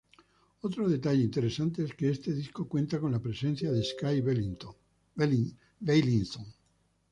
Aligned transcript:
Otro 0.61 0.89
detalle 0.89 1.21
interesante 1.21 1.83
es 1.83 1.93
que 1.93 2.09
este 2.09 2.33
disco 2.33 2.67
cuenta 2.67 2.99
con 2.99 3.11
la 3.11 3.21
presencia 3.21 3.71
de 3.71 3.83
Skay 3.83 4.21
Beilinson. 4.23 6.47